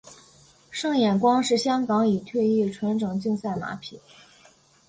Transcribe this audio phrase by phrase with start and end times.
[0.71, 4.01] 胜眼光是香港已退役纯种竞赛马匹。